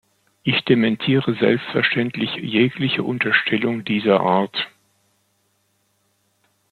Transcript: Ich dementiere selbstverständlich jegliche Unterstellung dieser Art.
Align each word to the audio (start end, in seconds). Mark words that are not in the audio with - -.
Ich 0.41 0.65
dementiere 0.65 1.35
selbstverständlich 1.39 2.31
jegliche 2.33 3.03
Unterstellung 3.03 3.85
dieser 3.85 4.19
Art. 4.21 4.67